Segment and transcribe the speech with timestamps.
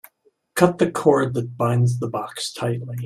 [0.55, 2.97] Cut the cord that binds the box tightly.